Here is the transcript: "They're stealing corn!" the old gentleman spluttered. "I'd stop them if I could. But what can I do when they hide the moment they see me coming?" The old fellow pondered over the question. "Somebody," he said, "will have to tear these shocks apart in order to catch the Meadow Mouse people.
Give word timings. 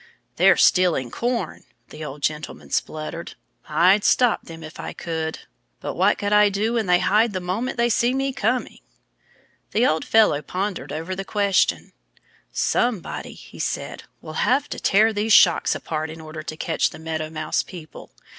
"They're 0.37 0.57
stealing 0.57 1.11
corn!" 1.11 1.63
the 1.89 2.03
old 2.03 2.23
gentleman 2.23 2.71
spluttered. 2.71 3.35
"I'd 3.69 4.03
stop 4.03 4.45
them 4.45 4.63
if 4.63 4.79
I 4.79 4.93
could. 4.93 5.41
But 5.79 5.93
what 5.93 6.17
can 6.17 6.33
I 6.33 6.49
do 6.49 6.73
when 6.73 6.87
they 6.87 6.97
hide 6.97 7.33
the 7.33 7.39
moment 7.39 7.77
they 7.77 7.87
see 7.87 8.15
me 8.15 8.33
coming?" 8.33 8.79
The 9.73 9.85
old 9.85 10.03
fellow 10.03 10.41
pondered 10.41 10.91
over 10.91 11.15
the 11.15 11.23
question. 11.23 11.93
"Somebody," 12.51 13.35
he 13.35 13.59
said, 13.59 14.05
"will 14.21 14.39
have 14.43 14.67
to 14.69 14.79
tear 14.79 15.13
these 15.13 15.33
shocks 15.33 15.75
apart 15.75 16.09
in 16.09 16.19
order 16.19 16.41
to 16.41 16.57
catch 16.57 16.89
the 16.89 16.97
Meadow 16.97 17.29
Mouse 17.29 17.61
people. 17.61 18.11